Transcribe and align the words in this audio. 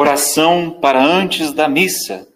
Oração 0.00 0.78
para 0.80 1.02
antes 1.02 1.52
da 1.52 1.68
missa. 1.68 2.28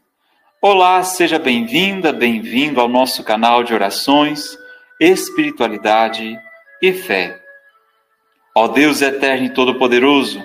Olá, 0.60 1.00
seja 1.04 1.38
bem-vinda, 1.38 2.12
bem-vindo 2.12 2.80
ao 2.80 2.88
nosso 2.88 3.22
canal 3.22 3.62
de 3.62 3.72
orações, 3.72 4.58
espiritualidade 5.00 6.36
e 6.82 6.92
fé. 6.92 7.40
Ó 8.56 8.66
Deus 8.66 9.00
eterno 9.00 9.46
e 9.46 9.54
todo-poderoso, 9.54 10.42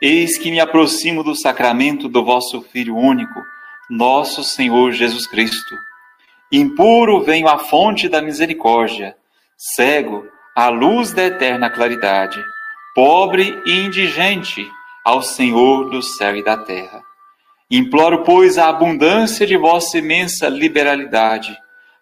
eis 0.00 0.38
que 0.38 0.50
me 0.50 0.58
aproximo 0.58 1.22
do 1.22 1.34
sacramento 1.34 2.08
do 2.08 2.24
vosso 2.24 2.62
Filho 2.62 2.96
único, 2.96 3.42
nosso 3.90 4.42
Senhor 4.42 4.90
Jesus 4.92 5.26
Cristo. 5.26 5.76
Impuro 6.50 7.22
venho 7.22 7.46
à 7.46 7.58
fonte 7.58 8.08
da 8.08 8.22
misericórdia, 8.22 9.14
cego 9.54 10.26
à 10.56 10.70
luz 10.70 11.12
da 11.12 11.24
eterna 11.24 11.68
claridade, 11.68 12.42
pobre 12.94 13.54
e 13.66 13.84
indigente 13.84 14.66
ao 15.04 15.22
Senhor 15.22 15.90
do 15.90 16.02
céu 16.02 16.34
e 16.36 16.42
da 16.42 16.56
terra. 16.56 17.02
Imploro, 17.70 18.22
pois, 18.24 18.56
a 18.56 18.68
abundância 18.68 19.46
de 19.46 19.56
vossa 19.56 19.98
imensa 19.98 20.48
liberalidade, 20.48 21.56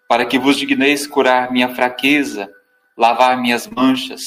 para 0.09 0.25
que 0.27 0.39
vos 0.39 0.57
digneis 0.57 1.07
curar 1.07 1.51
minha 1.51 1.75
fraqueza, 1.75 2.49
lavar 2.97 3.41
minhas 3.41 3.67
manchas, 3.67 4.21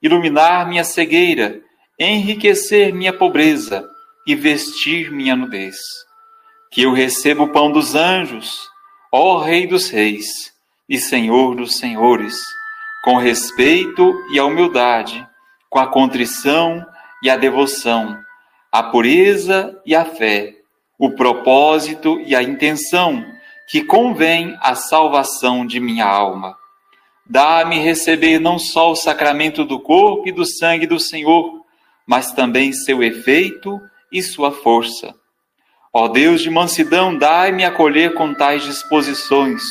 iluminar 0.00 0.68
minha 0.68 0.84
cegueira, 0.84 1.60
enriquecer 1.98 2.92
minha 2.94 3.12
pobreza 3.12 3.84
e 4.26 4.34
vestir 4.34 5.10
minha 5.10 5.36
nudez. 5.36 5.76
Que 6.70 6.82
eu 6.82 6.92
receba 6.92 7.42
o 7.42 7.52
pão 7.52 7.70
dos 7.70 7.94
anjos, 7.94 8.68
ó 9.12 9.38
Rei 9.38 9.66
dos 9.66 9.90
Reis 9.90 10.52
e 10.88 10.98
Senhor 10.98 11.54
dos 11.54 11.76
Senhores, 11.76 12.36
com 13.04 13.16
respeito 13.16 14.14
e 14.32 14.38
a 14.38 14.44
humildade, 14.44 15.26
com 15.68 15.78
a 15.78 15.86
contrição 15.86 16.84
e 17.22 17.30
a 17.30 17.36
devoção, 17.36 18.18
a 18.70 18.82
pureza 18.82 19.80
e 19.86 19.94
a 19.94 20.04
fé, 20.04 20.56
o 20.98 21.10
propósito 21.12 22.20
e 22.26 22.34
a 22.34 22.42
intenção 22.42 23.24
que 23.68 23.84
convém 23.84 24.56
à 24.60 24.74
salvação 24.74 25.64
de 25.64 25.78
minha 25.78 26.04
alma. 26.04 26.56
Dá-me 27.24 27.78
receber 27.78 28.40
não 28.40 28.58
só 28.58 28.90
o 28.90 28.96
sacramento 28.96 29.64
do 29.64 29.78
corpo 29.78 30.28
e 30.28 30.32
do 30.32 30.44
sangue 30.44 30.86
do 30.86 30.98
Senhor, 30.98 31.62
mas 32.06 32.32
também 32.32 32.72
seu 32.72 33.02
efeito 33.02 33.80
e 34.10 34.20
sua 34.22 34.50
força. 34.50 35.14
Ó 35.92 36.08
Deus 36.08 36.42
de 36.42 36.50
mansidão, 36.50 37.16
dai-me 37.16 37.64
acolher 37.64 38.14
com 38.14 38.34
tais 38.34 38.64
disposições 38.64 39.62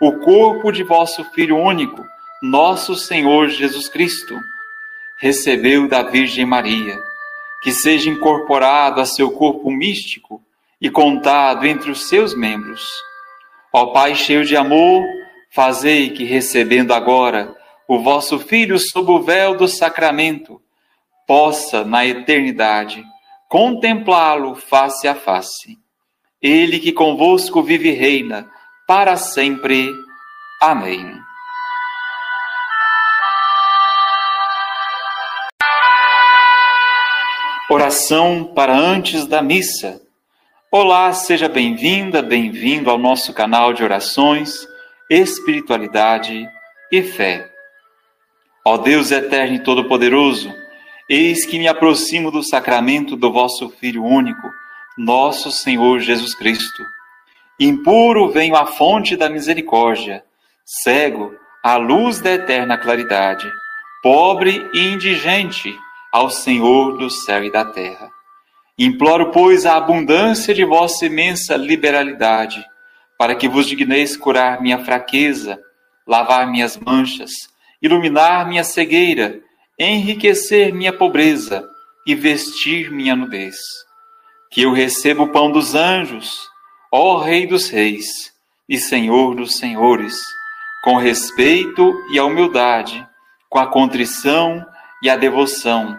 o 0.00 0.12
corpo 0.18 0.72
de 0.72 0.82
vosso 0.82 1.24
Filho 1.32 1.56
único, 1.56 2.04
nosso 2.42 2.96
Senhor 2.96 3.48
Jesus 3.48 3.88
Cristo 3.88 4.38
recebeu 5.18 5.88
da 5.88 6.02
Virgem 6.02 6.44
Maria, 6.44 6.98
que 7.62 7.72
seja 7.72 8.10
incorporado 8.10 9.00
a 9.00 9.06
seu 9.06 9.30
corpo 9.30 9.70
místico 9.70 10.42
e 10.80 10.90
contado 10.90 11.66
entre 11.66 11.90
os 11.90 12.08
seus 12.08 12.34
membros. 12.34 12.86
Ó 13.72 13.86
Pai 13.86 14.14
cheio 14.14 14.44
de 14.44 14.56
amor, 14.56 15.04
fazei 15.50 16.10
que, 16.10 16.24
recebendo 16.24 16.92
agora 16.92 17.54
o 17.88 17.98
vosso 18.00 18.38
Filho 18.38 18.78
sob 18.78 19.10
o 19.10 19.22
véu 19.22 19.56
do 19.56 19.66
sacramento, 19.68 20.60
possa, 21.26 21.84
na 21.84 22.06
eternidade, 22.06 23.04
contemplá-lo 23.48 24.54
face 24.54 25.08
a 25.08 25.14
face. 25.14 25.78
Ele 26.40 26.78
que 26.78 26.92
convosco 26.92 27.62
vive 27.62 27.90
e 27.90 27.92
reina, 27.92 28.48
para 28.86 29.16
sempre. 29.16 29.90
Amém. 30.60 31.26
Oração 37.68 38.44
para 38.54 38.78
antes 38.78 39.26
da 39.26 39.42
missa. 39.42 40.00
Olá, 40.70 41.12
seja 41.12 41.48
bem-vinda, 41.48 42.22
bem-vindo 42.22 42.88
ao 42.88 42.96
nosso 42.96 43.34
canal 43.34 43.72
de 43.72 43.82
orações, 43.82 44.68
espiritualidade 45.10 46.48
e 46.92 47.02
fé. 47.02 47.50
Ó 48.64 48.76
Deus 48.76 49.10
eterno 49.10 49.56
e 49.56 49.64
todo-poderoso, 49.64 50.48
eis 51.10 51.44
que 51.44 51.58
me 51.58 51.66
aproximo 51.66 52.30
do 52.30 52.40
sacramento 52.40 53.16
do 53.16 53.32
vosso 53.32 53.68
Filho 53.68 54.04
único, 54.04 54.48
nosso 54.96 55.50
Senhor 55.50 55.98
Jesus 55.98 56.36
Cristo. 56.36 56.84
Impuro 57.58 58.30
venho 58.30 58.54
à 58.54 58.64
fonte 58.66 59.16
da 59.16 59.28
misericórdia, 59.28 60.22
cego 60.64 61.34
à 61.64 61.74
luz 61.74 62.20
da 62.20 62.30
eterna 62.30 62.78
claridade, 62.78 63.50
pobre 64.04 64.70
e 64.72 64.86
indigente 64.86 65.76
ao 66.12 66.30
Senhor 66.30 66.96
do 66.98 67.10
céu 67.10 67.44
e 67.44 67.50
da 67.50 67.64
terra. 67.64 68.10
Imploro, 68.78 69.30
pois, 69.30 69.64
a 69.64 69.76
abundância 69.76 70.54
de 70.54 70.64
vossa 70.64 71.06
imensa 71.06 71.56
liberalidade, 71.56 72.64
para 73.18 73.34
que 73.34 73.48
vos 73.48 73.66
digneis 73.66 74.16
curar 74.16 74.60
minha 74.60 74.84
fraqueza, 74.84 75.58
lavar 76.06 76.46
minhas 76.50 76.76
manchas, 76.76 77.32
iluminar 77.80 78.46
minha 78.46 78.62
cegueira, 78.62 79.40
enriquecer 79.78 80.74
minha 80.74 80.92
pobreza 80.92 81.66
e 82.06 82.14
vestir 82.14 82.90
minha 82.90 83.16
nudez. 83.16 83.56
Que 84.50 84.62
eu 84.62 84.72
receba 84.72 85.22
o 85.22 85.32
pão 85.32 85.50
dos 85.50 85.74
anjos, 85.74 86.48
ó 86.92 87.18
Rei 87.18 87.46
dos 87.46 87.68
Reis 87.68 88.32
e 88.68 88.78
Senhor 88.78 89.34
dos 89.34 89.56
Senhores, 89.56 90.16
com 90.84 90.96
respeito 90.96 91.94
e 92.12 92.18
a 92.18 92.24
humildade, 92.24 93.06
com 93.48 93.58
a 93.58 93.66
contrição 93.66 94.64
e 95.02 95.10
a 95.10 95.16
devoção 95.16 95.98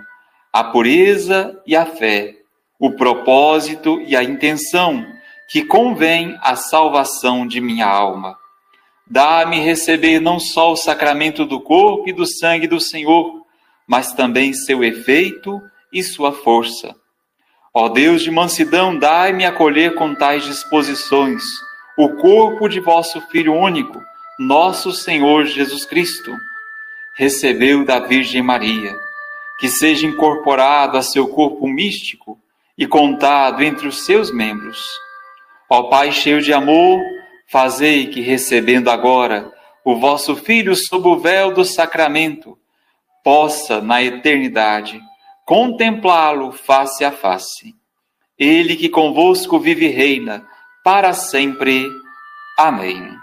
a 0.58 0.63
pureza 0.63 1.56
e 1.68 1.75
a 1.75 1.85
fé, 1.85 2.35
o 2.80 2.91
propósito 2.91 4.02
e 4.02 4.16
a 4.16 4.24
intenção 4.24 5.06
que 5.47 5.63
convém 5.63 6.35
à 6.41 6.56
salvação 6.56 7.46
de 7.46 7.62
minha 7.62 7.86
alma. 7.86 8.36
Dá-me 9.06 9.59
receber 9.59 10.19
não 10.19 10.40
só 10.40 10.72
o 10.72 10.75
sacramento 10.75 11.46
do 11.46 11.62
corpo 11.62 12.09
e 12.09 12.13
do 12.13 12.25
sangue 12.25 12.66
do 12.66 12.80
Senhor, 12.80 13.41
mas 13.88 14.13
também 14.13 14.52
seu 14.52 14.84
efeito 14.84 15.62
e 15.94 16.02
sua 16.02 16.34
força. 16.34 16.96
Ó 17.72 17.88
Deus 17.88 18.24
de 18.24 18.31
mansidão, 18.31 18.97
dai-me 18.97 19.46
acolher 19.46 19.94
com 19.94 20.16
tais 20.16 20.44
disposições 20.44 21.44
o 21.96 22.09
corpo 22.16 22.68
de 22.68 22.80
vosso 22.80 23.22
Filho 23.30 23.53
único, 23.53 24.02
nosso 24.40 24.91
Senhor 24.91 25.46
Jesus 25.46 25.86
Cristo. 25.86 26.36
Recebeu 27.17 27.83
da 27.83 28.00
Virgem 28.00 28.41
Maria 28.41 28.95
que 29.57 29.67
seja 29.67 30.05
incorporado 30.05 30.97
a 30.97 31.01
seu 31.01 31.28
corpo 31.28 31.67
místico 31.67 32.39
e 32.78 32.85
contado 32.85 33.63
entre 33.63 33.88
os 33.88 34.05
seus 34.05 34.31
membros. 34.31 34.85
Ó 35.69 35.83
Pai 35.89 36.11
cheio 36.11 36.41
de 36.41 36.53
amor, 36.53 37.01
fazei 37.47 38.07
que, 38.07 38.22
recebendo 38.22 38.89
agora 38.89 39.51
o 39.83 39.95
vosso 39.95 40.35
Filho 40.35 40.75
sob 40.75 41.07
o 41.07 41.17
véu 41.17 41.53
do 41.53 41.66
sacramento, 41.66 42.57
possa, 43.23 43.81
na 43.81 44.03
eternidade, 44.03 45.01
contemplá-lo 45.45 46.51
face 46.51 47.03
a 47.03 47.11
face. 47.11 47.73
Ele 48.38 48.75
que 48.75 48.89
convosco 48.89 49.59
vive 49.59 49.88
e 49.88 49.91
reina, 49.91 50.45
para 50.83 51.13
sempre. 51.13 51.88
Amém. 52.57 53.17